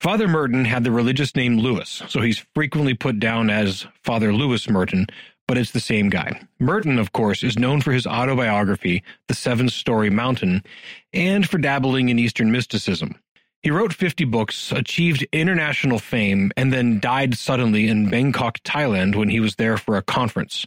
Father 0.00 0.28
Merton 0.28 0.64
had 0.64 0.84
the 0.84 0.90
religious 0.90 1.34
name 1.34 1.58
Louis, 1.58 2.02
so 2.08 2.20
he's 2.20 2.44
frequently 2.54 2.94
put 2.94 3.18
down 3.18 3.48
as 3.48 3.86
Father 4.02 4.32
Louis 4.32 4.68
Merton, 4.68 5.06
but 5.48 5.56
it's 5.56 5.70
the 5.70 5.80
same 5.80 6.10
guy. 6.10 6.40
Merton, 6.58 6.98
of 6.98 7.12
course, 7.12 7.42
is 7.42 7.58
known 7.58 7.80
for 7.80 7.92
his 7.92 8.06
autobiography, 8.06 9.02
The 9.28 9.34
Seven 9.34 9.68
Storey 9.68 10.10
Mountain, 10.10 10.64
and 11.12 11.48
for 11.48 11.58
dabbling 11.58 12.08
in 12.08 12.18
Eastern 12.18 12.52
mysticism. 12.52 13.14
He 13.62 13.70
wrote 13.70 13.92
50 13.92 14.24
books, 14.26 14.70
achieved 14.70 15.26
international 15.32 15.98
fame, 15.98 16.52
and 16.56 16.72
then 16.72 17.00
died 17.00 17.36
suddenly 17.36 17.88
in 17.88 18.10
Bangkok, 18.10 18.60
Thailand 18.60 19.16
when 19.16 19.28
he 19.28 19.40
was 19.40 19.56
there 19.56 19.76
for 19.76 19.96
a 19.96 20.02
conference. 20.02 20.66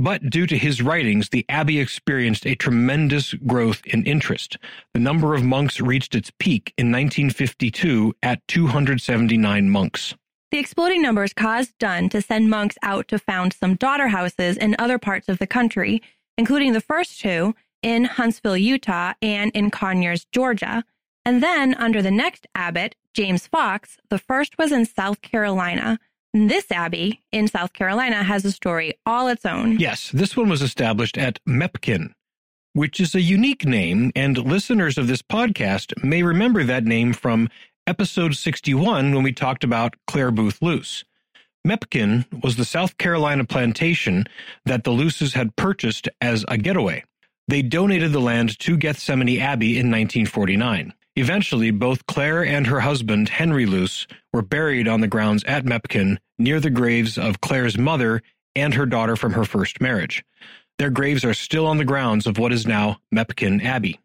But 0.00 0.30
due 0.30 0.46
to 0.46 0.56
his 0.56 0.80
writings, 0.80 1.28
the 1.28 1.44
abbey 1.50 1.78
experienced 1.78 2.46
a 2.46 2.54
tremendous 2.54 3.34
growth 3.34 3.82
in 3.84 4.06
interest. 4.06 4.56
The 4.94 4.98
number 4.98 5.34
of 5.34 5.44
monks 5.44 5.78
reached 5.78 6.14
its 6.14 6.32
peak 6.38 6.72
in 6.78 6.86
1952 6.86 8.14
at 8.22 8.40
279 8.48 9.68
monks. 9.68 10.14
The 10.52 10.58
exploding 10.58 11.02
numbers 11.02 11.34
caused 11.34 11.76
Dunne 11.76 12.08
to 12.08 12.22
send 12.22 12.48
monks 12.48 12.78
out 12.82 13.08
to 13.08 13.18
found 13.18 13.52
some 13.52 13.74
daughter 13.74 14.08
houses 14.08 14.56
in 14.56 14.74
other 14.78 14.98
parts 14.98 15.28
of 15.28 15.38
the 15.38 15.46
country, 15.46 16.00
including 16.38 16.72
the 16.72 16.80
first 16.80 17.20
two 17.20 17.54
in 17.82 18.04
Huntsville, 18.04 18.56
Utah, 18.56 19.12
and 19.20 19.50
in 19.52 19.70
Conyers, 19.70 20.24
Georgia. 20.32 20.82
And 21.26 21.42
then, 21.42 21.74
under 21.74 22.00
the 22.00 22.10
next 22.10 22.46
abbot, 22.54 22.96
James 23.12 23.46
Fox, 23.46 23.98
the 24.08 24.18
first 24.18 24.56
was 24.56 24.72
in 24.72 24.86
South 24.86 25.20
Carolina. 25.20 25.98
This 26.32 26.70
abbey 26.70 27.20
in 27.32 27.48
South 27.48 27.72
Carolina 27.72 28.22
has 28.22 28.44
a 28.44 28.52
story 28.52 28.94
all 29.04 29.26
its 29.26 29.44
own. 29.44 29.80
Yes, 29.80 30.10
this 30.12 30.36
one 30.36 30.48
was 30.48 30.62
established 30.62 31.18
at 31.18 31.40
Mepkin, 31.44 32.12
which 32.72 33.00
is 33.00 33.16
a 33.16 33.20
unique 33.20 33.64
name, 33.64 34.12
and 34.14 34.38
listeners 34.38 34.96
of 34.96 35.08
this 35.08 35.22
podcast 35.22 35.92
may 36.04 36.22
remember 36.22 36.62
that 36.62 36.84
name 36.84 37.14
from 37.14 37.48
episode 37.84 38.36
61 38.36 39.12
when 39.12 39.24
we 39.24 39.32
talked 39.32 39.64
about 39.64 39.96
Clare 40.06 40.30
Boothe 40.30 40.62
Luce. 40.62 41.04
Mepkin 41.66 42.24
was 42.44 42.54
the 42.54 42.64
South 42.64 42.96
Carolina 42.96 43.44
plantation 43.44 44.24
that 44.64 44.84
the 44.84 44.92
Luces 44.92 45.34
had 45.34 45.56
purchased 45.56 46.08
as 46.20 46.44
a 46.46 46.56
getaway. 46.56 47.02
They 47.48 47.62
donated 47.62 48.12
the 48.12 48.20
land 48.20 48.56
to 48.60 48.78
Gethsemani 48.78 49.40
Abbey 49.40 49.72
in 49.72 49.90
1949. 49.90 50.94
Eventually, 51.20 51.70
both 51.70 52.06
Clare 52.06 52.42
and 52.42 52.66
her 52.66 52.80
husband, 52.80 53.28
Henry 53.28 53.66
Luce, 53.66 54.06
were 54.32 54.40
buried 54.40 54.88
on 54.88 55.02
the 55.02 55.06
grounds 55.06 55.44
at 55.44 55.66
Mepkin 55.66 56.16
near 56.38 56.60
the 56.60 56.70
graves 56.70 57.18
of 57.18 57.42
Clare's 57.42 57.76
mother 57.76 58.22
and 58.56 58.72
her 58.72 58.86
daughter 58.86 59.16
from 59.16 59.34
her 59.34 59.44
first 59.44 59.82
marriage. 59.82 60.24
Their 60.78 60.88
graves 60.88 61.22
are 61.22 61.34
still 61.34 61.66
on 61.66 61.76
the 61.76 61.84
grounds 61.84 62.26
of 62.26 62.38
what 62.38 62.54
is 62.54 62.66
now 62.66 63.00
Mepkin 63.14 63.62
Abbey. 63.62 64.00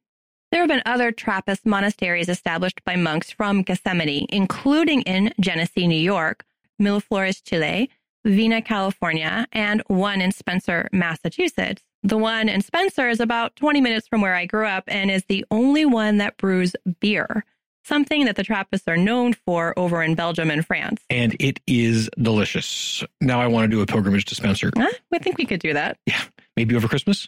There 0.51 0.60
have 0.60 0.67
been 0.67 0.81
other 0.86 1.13
Trappist 1.13 1.65
monasteries 1.65 2.27
established 2.27 2.84
by 2.84 2.98
monks 2.98 3.31
from 3.31 3.63
Gethsemani, 3.63 4.25
including 4.27 5.01
in 5.03 5.34
Genesee, 5.39 5.88
New 5.88 5.95
York, 5.95 6.43
Miraflores, 6.81 7.41
Chile, 7.41 7.89
Vina, 8.25 8.62
California, 8.62 9.48
and 9.53 9.81
one 9.88 10.19
in 10.19 10.34
Spencer, 10.34 10.89
Massachusetts. 10.91 11.85
The 12.05 12.17
one 12.19 12.50
in 12.50 12.62
Spencer 12.62 13.09
is 13.09 13.19
about 13.19 13.55
20 13.55 13.81
minutes 13.81 14.07
from 14.07 14.21
where 14.21 14.35
I 14.35 14.45
grew 14.45 14.67
up 14.67 14.83
and 14.88 15.09
is 15.09 15.24
the 15.27 15.43
only 15.50 15.85
one 15.85 16.17
that 16.17 16.38
brews 16.38 16.75
beer, 17.00 17.43
something 17.83 18.25
that 18.25 18.35
the 18.35 18.43
Trappists 18.43 18.88
are 18.88 18.95
known 18.95 19.33
for 19.33 19.74
over 19.75 20.03
in 20.03 20.13
Belgium 20.13 20.51
and 20.51 20.63
France. 20.63 21.01
And 21.09 21.35
it 21.39 21.59
is 21.65 22.07
delicious. 22.21 23.03
Now 23.21 23.41
I 23.41 23.47
want 23.47 23.63
to 23.63 23.75
do 23.75 23.81
a 23.81 23.88
pilgrimage 23.88 24.25
to 24.25 24.35
Spencer. 24.35 24.69
Huh? 24.77 24.88
I 25.12 25.17
think 25.17 25.39
we 25.39 25.45
could 25.45 25.59
do 25.59 25.74
that. 25.74 25.97
Yeah, 26.05 26.21
maybe 26.55 26.75
over 26.75 26.88
Christmas. 26.88 27.27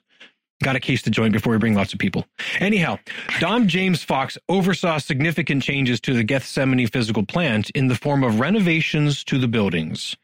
Got 0.61 0.75
a 0.75 0.79
case 0.79 1.01
to 1.03 1.09
join 1.09 1.31
before 1.31 1.53
we 1.53 1.57
bring 1.57 1.73
lots 1.73 1.93
of 1.93 1.97
people. 1.97 2.27
Anyhow, 2.59 2.99
Dom 3.39 3.67
James 3.67 4.03
Fox 4.03 4.37
oversaw 4.47 4.99
significant 4.99 5.63
changes 5.63 5.99
to 6.01 6.13
the 6.13 6.23
Gethsemani 6.23 6.91
physical 6.91 7.25
plant 7.25 7.71
in 7.71 7.87
the 7.87 7.95
form 7.95 8.23
of 8.23 8.39
renovations 8.39 9.23
to 9.23 9.39
the 9.39 9.47
buildings. 9.47 10.15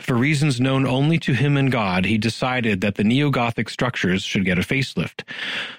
For 0.00 0.14
reasons 0.14 0.60
known 0.60 0.86
only 0.86 1.18
to 1.20 1.32
him 1.32 1.56
and 1.56 1.70
God, 1.70 2.04
he 2.04 2.18
decided 2.18 2.80
that 2.80 2.94
the 2.94 3.04
neo 3.04 3.30
Gothic 3.30 3.68
structures 3.68 4.24
should 4.24 4.44
get 4.44 4.58
a 4.58 4.62
facelift. 4.62 5.24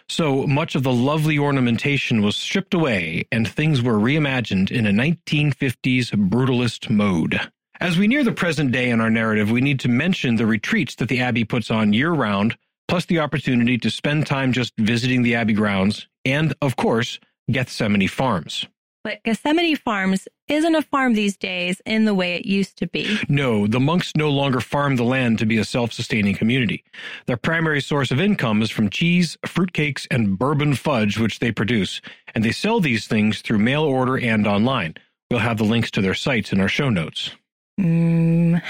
So 0.08 0.46
much 0.48 0.76
of 0.76 0.84
the 0.84 0.94
lovely 0.94 1.38
ornamentation 1.40 2.22
was 2.22 2.36
stripped 2.36 2.74
away 2.74 3.26
and 3.32 3.48
things 3.48 3.82
were 3.82 4.00
reimagined 4.00 4.72
in 4.72 4.86
a 4.86 4.92
1950s 4.92 6.12
brutalist 6.30 6.90
mode. 6.90 7.40
As 7.80 7.98
we 7.98 8.08
near 8.08 8.24
the 8.24 8.32
present 8.32 8.72
day 8.72 8.92
in 8.92 9.02
our 9.02 9.10
narrative, 9.10 9.50
we 9.50 9.60
need 9.60 9.80
to 9.80 9.90
mention 9.90 10.36
the 10.36 10.46
retreats 10.46 10.96
that 10.96 11.10
the 11.10 11.22
Abbey 11.22 11.44
puts 11.44 11.72
on 11.72 11.94
year 11.94 12.12
round, 12.12 12.56
plus 12.88 13.06
the 13.06 13.20
opportunity 13.20 13.78
to 13.80 13.90
spend 13.90 14.28
time 14.28 14.54
just 14.54 14.74
visiting 14.78 15.24
the 15.24 15.34
Abbey 15.34 15.54
grounds, 15.54 16.08
and, 16.24 16.54
of 16.62 16.76
course, 16.76 17.20
Gethsemani 17.50 18.08
Farms. 18.08 18.68
But 19.04 19.24
Gethsemani 19.24 19.76
Farms 19.78 20.28
isn't 20.48 20.76
a 20.76 20.82
farm 20.82 21.14
these 21.14 21.36
days 21.36 21.82
in 21.86 22.06
the 22.06 22.14
way 22.14 22.36
it 22.36 22.46
used 22.46 22.78
to 22.78 22.88
be. 22.88 23.18
No, 23.28 23.66
the 23.66 23.80
monks 23.80 24.12
no 24.16 24.30
longer 24.30 24.60
farm 24.60 24.96
the 24.96 25.04
land 25.04 25.40
to 25.40 25.46
be 25.46 25.58
a 25.58 25.66
self 25.66 25.92
sustaining 25.92 26.36
community. 26.36 26.84
Their 27.26 27.38
primary 27.38 27.82
source 27.82 28.12
of 28.12 28.20
income 28.20 28.62
is 28.62 28.70
from 28.70 28.90
cheese, 28.90 29.38
fruitcakes, 29.46 30.06
and 30.12 30.38
bourbon 30.38 30.76
fudge, 30.76 31.18
which 31.18 31.40
they 31.40 31.52
produce, 31.52 32.02
and 32.36 32.46
they 32.46 32.52
sell 32.52 32.80
these 32.80 33.08
things 33.08 33.42
through 33.42 33.60
mail 33.60 33.84
order 33.84 34.18
and 34.20 34.46
online. 34.46 34.96
We'll 35.32 35.40
have 35.40 35.58
the 35.58 35.64
links 35.64 35.90
to 35.92 36.02
their 36.02 36.14
sites 36.14 36.52
in 36.52 36.60
our 36.60 36.68
show 36.68 36.90
notes. 36.90 37.32
Mmm, 37.80 38.62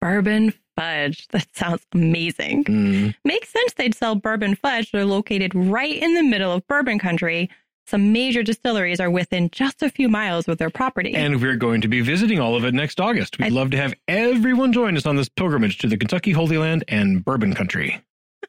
bourbon 0.00 0.54
fudge. 0.76 1.28
That 1.28 1.46
sounds 1.54 1.86
amazing. 1.92 2.64
Mm. 2.64 3.14
Makes 3.24 3.50
sense 3.50 3.74
they'd 3.74 3.94
sell 3.94 4.14
bourbon 4.14 4.54
fudge. 4.54 4.92
They're 4.92 5.04
located 5.04 5.54
right 5.54 5.94
in 5.94 6.14
the 6.14 6.22
middle 6.22 6.52
of 6.52 6.66
bourbon 6.66 6.98
country 6.98 7.50
some 7.86 8.12
major 8.12 8.42
distilleries 8.42 9.00
are 9.00 9.10
within 9.10 9.50
just 9.50 9.82
a 9.82 9.90
few 9.90 10.08
miles 10.08 10.48
of 10.48 10.58
their 10.58 10.70
property. 10.70 11.14
And 11.14 11.40
we're 11.40 11.56
going 11.56 11.80
to 11.82 11.88
be 11.88 12.00
visiting 12.00 12.40
all 12.40 12.56
of 12.56 12.64
it 12.64 12.74
next 12.74 13.00
August. 13.00 13.38
We'd 13.38 13.46
I, 13.46 13.48
love 13.48 13.70
to 13.72 13.76
have 13.76 13.94
everyone 14.08 14.72
join 14.72 14.96
us 14.96 15.06
on 15.06 15.16
this 15.16 15.28
pilgrimage 15.28 15.78
to 15.78 15.86
the 15.86 15.96
Kentucky 15.96 16.32
Holy 16.32 16.58
Land 16.58 16.84
and 16.88 17.24
Bourbon 17.24 17.54
Country. 17.54 18.00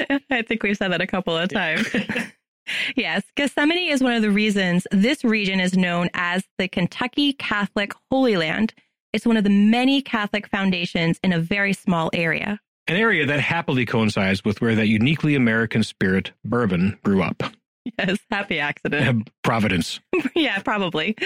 I 0.09 0.43
think 0.43 0.63
we've 0.63 0.77
said 0.77 0.93
that 0.93 1.01
a 1.01 1.07
couple 1.07 1.37
of 1.37 1.49
times. 1.49 1.89
yes, 2.97 3.23
Gethsemani 3.37 3.91
is 3.91 4.03
one 4.03 4.15
of 4.15 4.23
the 4.23 4.31
reasons 4.31 4.87
this 4.91 5.25
region 5.25 5.61
is 5.61 5.77
known 5.77 6.09
as 6.15 6.45
the 6.59 6.69
Kentucky 6.69 7.33
Catholic 7.33 7.93
Holy 8.11 8.37
Land. 8.37 8.75
It's 9.13 9.27
one 9.27 9.37
of 9.37 9.45
the 9.45 9.51
many 9.51 10.01
Catholic 10.01 10.49
foundations 10.49 11.19
in 11.23 11.33
a 11.33 11.39
very 11.39 11.73
small 11.73 12.11
area. 12.13 12.61
An 12.89 12.97
area 12.97 13.27
that 13.27 13.41
happily 13.41 13.87
coincides 13.87 14.45
with 14.45 14.61
where 14.61 14.75
that 14.75 14.89
uniquely 14.89 15.35
American 15.35 15.83
spirit, 15.83 16.33
bourbon, 16.45 16.99
grew 17.05 17.23
up. 17.23 17.43
Yes, 17.99 18.19
happy 18.31 18.59
accident. 18.61 19.29
Providence. 19.43 20.01
yeah, 20.37 20.61
probably. 20.61 21.17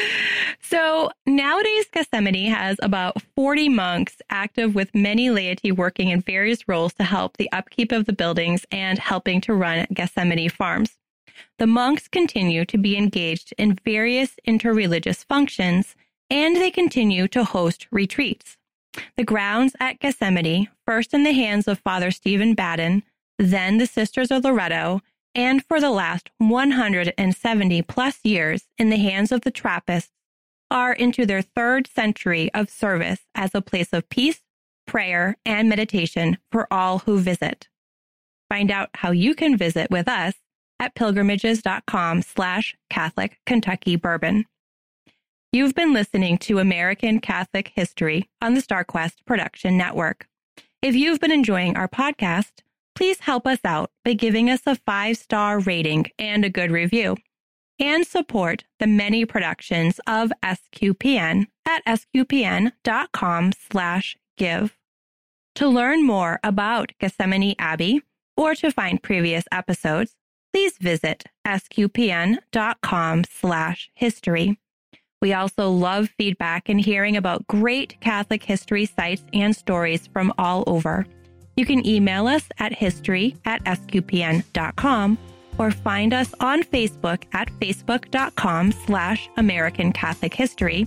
So 0.63 1.11
nowadays, 1.27 1.85
Gethsemani 1.93 2.49
has 2.49 2.77
about 2.83 3.21
40 3.35 3.69
monks 3.69 4.17
active 4.31 4.75
with 4.75 4.95
many 4.95 5.31
laity 5.31 5.71
working 5.71 6.09
in 6.09 6.23
various 6.23 6.67
roles 6.67 6.95
to 6.95 7.05
help 7.05 7.37
the 7.37 7.53
upkeep 7.53 7.93
of 7.93 8.07
the 8.07 8.13
buildings 8.13 8.65
and 8.73 8.99
helping 8.99 9.41
to 9.43 9.55
run 9.55 9.87
Gethsemani 9.93 10.51
farms. 10.51 10.97
The 11.59 11.67
monks 11.67 12.09
continue 12.09 12.65
to 12.67 12.79
be 12.79 12.97
engaged 12.97 13.53
in 13.59 13.79
various 13.85 14.37
interreligious 14.47 15.25
functions 15.25 15.95
and 16.31 16.57
they 16.57 16.71
continue 16.71 17.29
to 17.29 17.45
host 17.45 17.87
retreats. 17.91 18.57
The 19.17 19.25
grounds 19.25 19.77
at 19.79 20.01
Gethsemani, 20.01 20.69
first 20.87 21.13
in 21.13 21.23
the 21.23 21.33
hands 21.33 21.69
of 21.69 21.79
Father 21.79 22.11
Stephen 22.11 22.57
Badin, 22.57 23.03
then 23.39 23.79
the 23.79 23.87
Sisters 23.87 24.31
of 24.31 24.45
Loretto, 24.45 25.03
and 25.37 25.63
for 25.67 25.81
the 25.81 25.91
last 25.91 26.31
170 26.39 27.83
plus 27.83 28.19
years 28.25 28.65
in 28.79 28.89
the 28.89 28.97
hands 28.97 29.31
of 29.31 29.43
the 29.43 29.51
Trappists, 29.51 30.11
are 30.71 30.95
into 30.95 31.27
their 31.27 31.43
third 31.43 31.87
century 31.87 32.53
of 32.55 32.71
service 32.71 33.21
as 33.35 33.55
a 33.55 33.61
place 33.61 33.93
of 33.93 34.09
peace, 34.09 34.41
prayer, 34.87 35.37
and 35.45 35.69
meditation 35.69 36.39
for 36.51 36.67
all 36.73 37.01
who 37.01 37.21
visit. 37.21 37.69
Find 38.49 38.71
out 38.71 38.89
how 38.95 39.11
you 39.11 39.35
can 39.35 39.57
visit 39.57 39.91
with 39.91 40.09
us 40.09 40.35
at 40.81 40.95
pilgrimages.com 40.95 42.23
slash 42.23 42.75
Catholic 42.91 43.39
Kentucky 43.45 43.97
Bourbon. 43.97 44.47
You've 45.53 45.75
been 45.75 45.93
listening 45.93 46.39
to 46.39 46.59
American 46.59 47.21
Catholic 47.21 47.73
History 47.75 48.29
on 48.41 48.55
the 48.55 48.63
StarQuest 48.63 49.25
Production 49.27 49.77
Network. 49.77 50.27
If 50.83 50.95
you've 50.95 51.21
been 51.21 51.33
enjoying 51.33 51.77
our 51.77 51.89
podcast, 51.89 52.63
please 52.97 53.21
help 53.21 53.47
us 53.47 53.61
out 53.65 53.91
by 54.05 54.15
giving 54.15 54.51
us 54.51 54.63
a 54.67 54.75
five 54.75 55.17
star 55.17 55.61
rating 55.61 56.07
and 56.19 56.45
a 56.45 56.51
good 56.51 56.73
review. 56.73 57.17
And 57.79 58.07
support 58.07 58.65
the 58.81 58.87
many 58.87 59.27
productions 59.27 60.01
of 60.07 60.33
SQPN 60.43 61.47
at 61.67 61.85
sqpn.com 61.85 63.53
slash 63.71 64.17
give. 64.39 64.77
To 65.57 65.69
learn 65.69 66.05
more 66.05 66.41
about 66.43 66.93
Gethsemani 67.01 67.55
Abbey 67.59 68.01
or 68.37 68.55
to 68.55 68.71
find 68.71 69.03
previous 69.03 69.45
episodes, 69.53 70.17
please 70.53 70.79
visit 70.79 71.25
sqpn.com 71.47 73.25
slash 73.25 73.91
history. 73.95 74.59
We 75.21 75.35
also 75.35 75.71
love 75.71 76.09
feedback 76.17 76.69
and 76.69 76.81
hearing 76.81 77.17
about 77.17 77.47
great 77.47 78.01
Catholic 78.01 78.43
history 78.43 78.87
sites 78.87 79.25
and 79.35 79.55
stories 79.55 80.07
from 80.07 80.33
all 80.39 80.65
over. 80.67 81.07
You 81.57 81.65
can 81.65 81.87
email 81.87 82.27
us 82.27 82.45
at 82.59 82.73
history 82.73 83.37
at 83.47 83.65
sqpn.com 83.65 85.19
or 85.59 85.71
find 85.71 86.13
us 86.13 86.35
on 86.39 86.63
Facebook 86.63 87.25
at 87.33 87.51
facebook.com 87.61 88.73
slash 88.73 89.31
American 89.39 89.91
Catholic 89.93 90.35
History, 90.35 90.87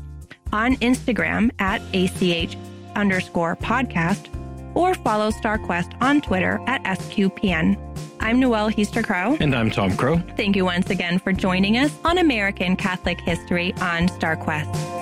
on 0.54 0.76
Instagram 0.78 1.52
at 1.60 1.82
ACH 1.94 2.56
underscore 2.96 3.56
podcast, 3.56 4.28
or 4.76 4.94
follow 4.94 5.32
StarQuest 5.32 6.00
on 6.02 6.22
Twitter 6.22 6.60
at 6.68 6.84
SQPN. 6.84 7.78
I'm 8.20 8.40
Noelle 8.40 8.70
Heaster 8.70 9.02
Crow. 9.02 9.38
And 9.40 9.56
I'm 9.56 9.72
Tom 9.72 9.98
Crow. 9.98 10.18
Thank 10.38 10.56
you 10.56 10.66
once 10.66 10.92
again 10.92 11.18
for 11.18 11.34
joining 11.34 11.78
us 11.78 11.98
on 12.06 12.20
American 12.20 12.76
Catholic 12.76 13.20
History 13.22 13.74
on 13.82 14.08
StarQuest. 14.08 14.99